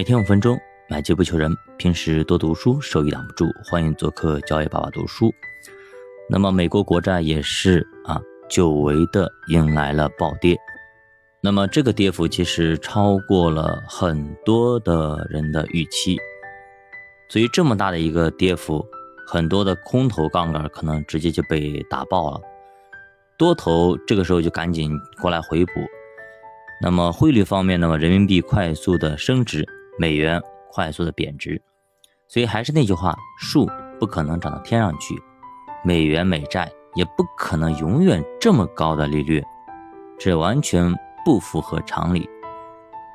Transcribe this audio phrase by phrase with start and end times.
[0.00, 0.58] 每天五分钟，
[0.88, 1.54] 买机不求人。
[1.76, 3.52] 平时多读书，收益挡不住。
[3.62, 5.30] 欢迎做客交易爸爸读书。
[6.26, 8.18] 那么，美国国债也是啊，
[8.48, 10.56] 久违的迎来了暴跌。
[11.42, 16.16] 那么，这个跌幅其实超过了很多的人的预期。
[17.28, 18.82] 所以，这么大的一个跌幅，
[19.26, 22.40] 很多的空头杠杆可能直接就被打爆了。
[23.36, 25.72] 多头这个时候就赶紧过来回补。
[26.80, 29.68] 那么汇率方面，那么人民币快速的升值，
[30.00, 30.40] 美元
[30.70, 31.60] 快速的贬值，
[32.26, 33.68] 所以还是那句话，树
[33.98, 35.14] 不可能长到天上去，
[35.84, 39.44] 美元美债也不可能永远这么高的利率，
[40.18, 40.90] 这完全
[41.22, 42.26] 不符合常理。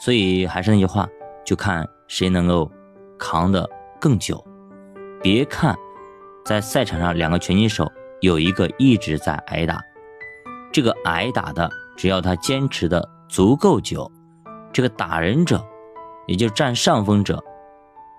[0.00, 1.08] 所以还是那句话，
[1.44, 2.70] 就看谁能够
[3.18, 3.68] 扛得
[4.00, 4.40] 更久。
[5.20, 5.76] 别看
[6.44, 9.82] 在赛场上两个拳击手有一个一直在挨打，
[10.72, 13.04] 这个挨打的只要他坚持的。
[13.28, 14.10] 足够久，
[14.72, 15.62] 这个打人者，
[16.28, 17.42] 也就占上风者，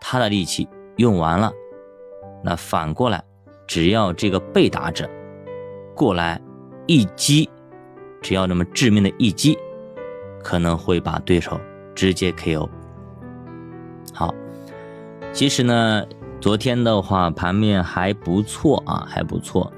[0.00, 1.50] 他的力气用完了，
[2.44, 3.24] 那反过来，
[3.66, 5.08] 只要这个被打者
[5.96, 6.40] 过来
[6.86, 7.50] 一击，
[8.20, 9.58] 只要那么致命的一击，
[10.42, 11.58] 可能会把对手
[11.94, 12.68] 直接 KO。
[14.12, 14.34] 好，
[15.32, 16.04] 其实呢，
[16.40, 19.72] 昨天的话盘面还不错啊，还不错，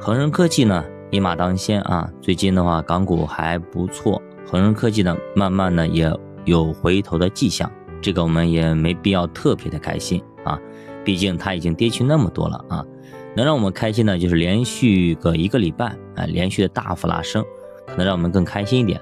[0.00, 4.20] 恒生科技呢一马当先啊，最近的话港股还不错。
[4.46, 6.12] 恒生科技呢，慢慢的也
[6.44, 10.58] 有回头的迹象，这个我们也没必要特别的开心啊，
[11.04, 12.84] 毕竟它已经跌去那么多了啊。
[13.36, 17.44] 能让我们开心的，就是连续个一个礼拜啊，连续的大幅拉升，
[17.86, 19.00] 可能让我们更开心一点。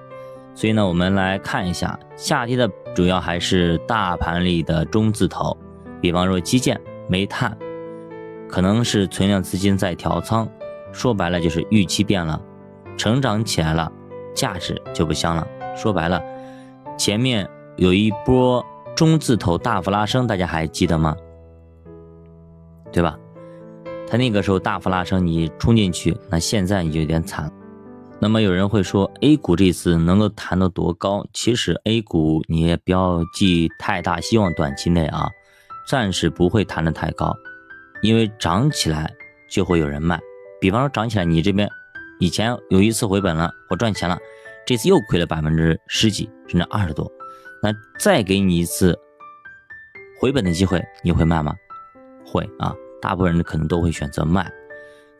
[0.54, 5.56] 所以呢，我们来看一下，下跌的主要还是大盘里的中字头，
[6.00, 7.56] 比方说基建、煤炭，
[8.48, 10.48] 可能是存量资金在调仓，
[10.92, 12.40] 说白了就是预期变了，
[12.96, 13.90] 成长起来了。
[14.34, 15.44] 价值就不香了。
[15.74, 16.22] 说白了，
[16.98, 18.64] 前面有一波
[18.96, 21.16] 中字头大幅拉升，大家还记得吗？
[22.92, 23.16] 对吧？
[24.08, 27.50] 他那个时候大幅拉升，你冲进去，那现在你就有点惨。
[28.18, 31.24] 那么有人会说，A 股这次能够弹到多高？
[31.32, 35.28] 其实 A 股你也不要寄太大希望，短期内啊，
[35.86, 37.32] 暂时不会弹得太高，
[38.02, 39.14] 因为涨起来
[39.48, 40.18] 就会有人卖。
[40.60, 41.68] 比方说涨起来，你这边。
[42.20, 44.18] 以前有一次回本了，我赚钱了，
[44.68, 47.10] 这次又亏了百分之十几，甚至二十多。
[47.62, 48.94] 那再给你一次
[50.20, 51.54] 回本的机会，你会卖吗？
[52.26, 54.46] 会啊，大部分人可能都会选择卖。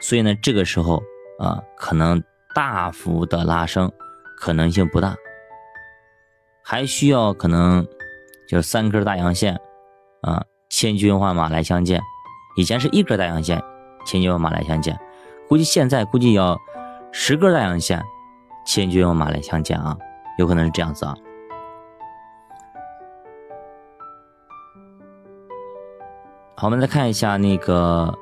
[0.01, 1.03] 所以呢，这个时候
[1.39, 2.23] 啊，可能
[2.55, 3.91] 大幅的拉升
[4.37, 5.17] 可能性不大，
[6.63, 7.89] 还需要可能
[8.47, 9.59] 就是三根大阳线
[10.21, 12.03] 啊，千军万马来相见。
[12.59, 13.65] 以前是一根大阳线，
[14.05, 15.01] 千军万马来相见，
[15.49, 16.61] 估计现在估计要。
[17.11, 18.05] 十根大阳线，
[18.69, 19.97] 千军万马来相见啊，
[20.37, 21.17] 有可能是这样子啊。
[26.55, 28.15] 好，我们再看一下那个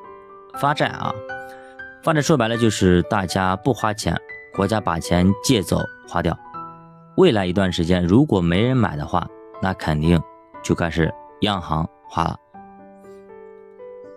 [0.57, 1.13] 发债啊，
[2.01, 4.15] 发债说白了就是大家不花钱，
[4.55, 6.37] 国家把钱借走花掉。
[7.17, 9.27] 未来一段时间，如果没人买的话，
[9.61, 10.21] 那肯定
[10.63, 12.37] 就该是央行花了。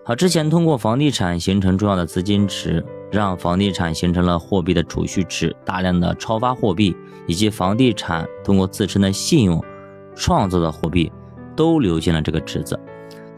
[0.04, 2.86] 好，之前通过房地产形成重要的资金池。
[3.10, 9.62] 让房地产形成了货币的储蓄池，大量的超发货币以及房地产通过自身的信用
[10.14, 11.10] 创造的货币
[11.56, 12.78] 都流进了这个池子，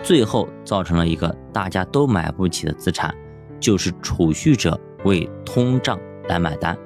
[0.03, 3.15] 最后造成了一个大家都买不起的资产，
[3.59, 6.77] 就是储蓄者为通胀来买单。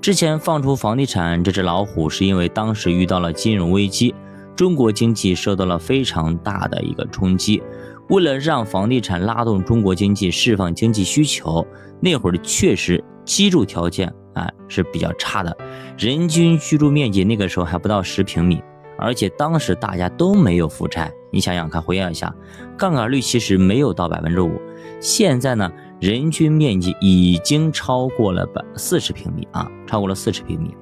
[0.00, 4.14] 之前放出房地产这只老虎，是因为当时遇到了金融危机，
[4.56, 7.62] 中国经济受到了非常大的一个冲击。
[8.08, 11.66] 为了让房地产拉动中国经济，释放经济需求，
[12.00, 15.56] 那会儿确实居住条件啊是比较差的，
[15.96, 18.62] 人均居住面积那个时候还不到十平米，
[18.98, 21.10] 而且当时大家都没有负债。
[21.30, 22.34] 你想想看，回想一下，
[22.76, 24.60] 杠杆率其实没有到百分之五，
[25.00, 30.74] 现在呢，人均面积已经超过了百四十平米啊，超过了四十平米。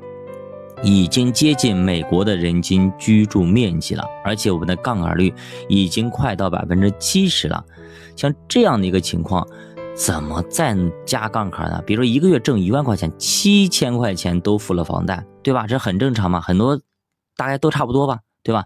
[0.82, 5.32] 已经接近美国的人均居住面积了，而且我们的杠杆率
[5.68, 7.62] 已经快到百分之七十了。
[8.16, 9.46] 像这样的一个情况，
[9.94, 11.82] 怎么再加杠杆呢？
[11.86, 15.66] 比如说一个月挣一万块钱，七千块钱都付了房贷，对吧？
[15.66, 16.80] 这很正常嘛，很多
[17.36, 18.64] 大家都差不多吧，对吧？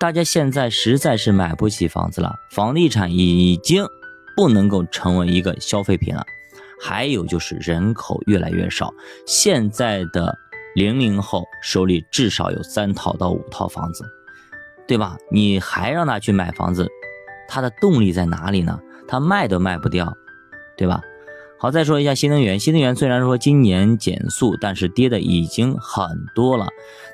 [0.00, 3.84] 大家现在实在是买不起房子了，房地产已经
[4.36, 6.24] 不能够成为一个消费品了。
[6.82, 8.92] 还有就是人口越来越少，
[9.26, 10.36] 现在的。
[10.76, 14.04] 零零后手里至少有三套到五套房子，
[14.86, 15.16] 对吧？
[15.32, 16.86] 你还让他去买房子，
[17.48, 18.78] 他的动力在哪里呢？
[19.08, 20.14] 他卖都卖不掉，
[20.76, 21.00] 对吧？
[21.58, 22.60] 好，再说一下新能源。
[22.60, 26.68] 新能源虽然说今年减速，但是跌的已经很多了。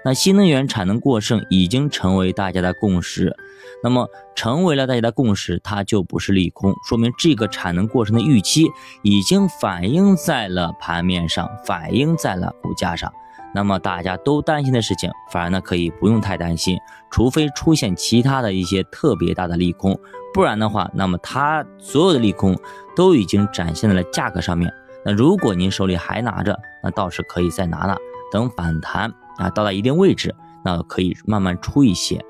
[0.05, 3.37] 那新能源产能过剩已经成为大家的共识。
[3.85, 8.67] 那么成为了大家的共识，它就不是利空，说明这个产能过剩的预期
[9.03, 13.13] 已经反映在了盘面上，反映在了股价上。
[13.55, 16.79] 那么大家都担心的事情，反而呢可以不用太担心，
[17.11, 19.99] 除非出现其他的一些特别大的利空，
[20.33, 22.59] 不然的话，那么它所有的利空
[22.97, 24.73] 都已经展现在了价格上面。
[25.05, 27.97] 那如果您手里还拿着，那倒是可以再拿拿，
[28.31, 30.35] 等反弹啊到达一定位置，
[30.65, 32.25] 那可以慢慢出一些。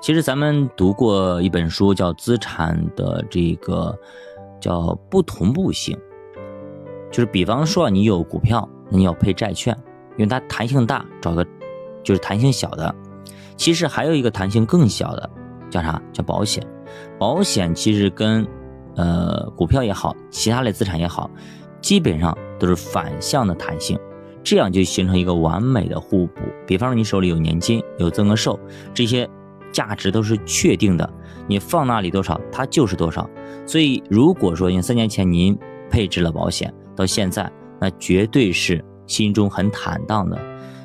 [0.00, 3.96] 其实咱们读过一本书，叫《资产的这个
[4.60, 5.96] 叫不同步性》，
[7.10, 9.76] 就是比方说你有股票，你要配债券。
[10.16, 11.46] 因为它弹性大，找个
[12.02, 12.94] 就是弹性小的。
[13.56, 15.30] 其实还有一个弹性更小的，
[15.70, 16.00] 叫啥？
[16.12, 16.66] 叫保险。
[17.18, 18.46] 保险其实跟
[18.96, 21.30] 呃股票也好，其他类资产也好，
[21.80, 23.98] 基本上都是反向的弹性，
[24.42, 26.40] 这样就形成一个完美的互补。
[26.66, 28.58] 比方说你手里有年金、有增额寿，
[28.92, 29.28] 这些
[29.70, 31.08] 价值都是确定的，
[31.46, 33.28] 你放那里多少，它就是多少。
[33.66, 35.56] 所以如果说因三年前您
[35.88, 37.50] 配置了保险，到现在
[37.80, 38.84] 那绝对是。
[39.12, 40.38] 心中很坦荡的，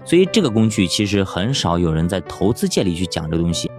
[0.03, 3.71] 所以这个工具其实很少有人在投资界里去讲这个东西。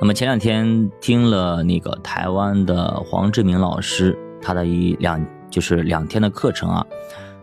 [0.00, 6.86] 那么前两天听了那个台湾的黄志明老师他的一两就是两天的课程啊，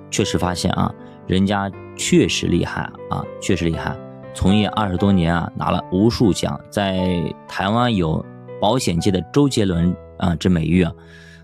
[0.10, 0.92] 确实发现啊，
[1.28, 3.96] 人家确实厉害啊，确实厉害，
[4.34, 8.26] 从业二十多年啊，拿了无数奖，在台湾有
[8.60, 10.92] 保险界的周杰伦啊之美誉啊。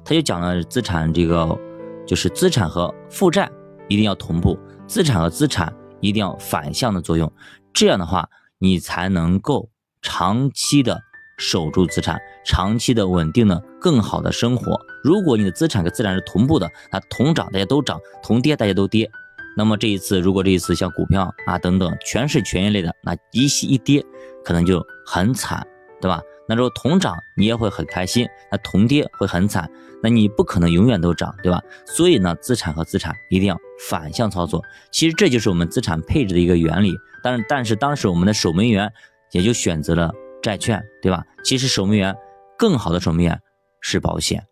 [0.04, 1.58] 他就讲了资产这个
[2.06, 3.50] 就是资产和负债
[3.88, 4.60] 一定要同步。
[4.88, 7.32] 资产和资产一定要反向的作用，
[7.74, 8.30] 这样的话，
[8.60, 9.70] 你才能够
[10.02, 11.00] 长期的
[11.38, 14.80] 守住资产，长期的稳定的更好的生活。
[15.04, 19.10] 如果你的资产跟资产是同步的，那同涨大家都涨，同跌大家都跌。
[19.58, 24.06] 那么这一次，如果这一次像股票啊等等全是权益类的，那一息一跌，
[24.44, 25.66] 可能就很惨，
[26.02, 26.22] 对吧？
[26.48, 29.70] 那如果同涨你也会很开心，那同跌会很惨，
[30.04, 31.60] 那你不可能永远都涨，对吧？
[31.86, 33.58] 所以呢，资产和资产一定要
[33.88, 34.62] 反向操作。
[34.92, 36.96] 其实这就是我们资产配置的一个原理。
[37.24, 38.92] 但是，但是当时我们的守门员
[39.32, 41.24] 也就选择了债券，对吧？
[41.44, 42.16] 其实守门员
[42.56, 43.42] 更好的守门员
[43.82, 44.46] 是保险，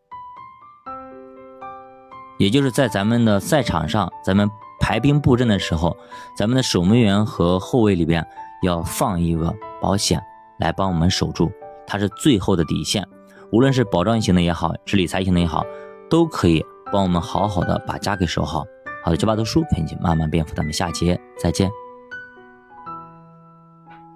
[2.40, 4.50] 也就是在咱们的赛场上，咱们
[4.80, 5.96] 排兵布阵的时候，
[6.36, 8.26] 咱们的守门员和后卫里边
[8.64, 10.20] 要放一个保险
[10.58, 11.52] 来帮我们守住。
[11.86, 13.08] 它是最后的底线，
[13.52, 15.66] 无论是保障型的也好，是理财型的也好，
[16.10, 18.66] 都可以帮我们好好的把家给守好。
[19.04, 21.70] 好的，九八读书陪你慢慢变富，咱们下节再见。